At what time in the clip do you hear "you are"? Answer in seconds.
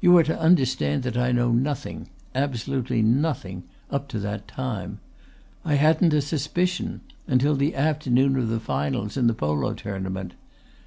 0.00-0.22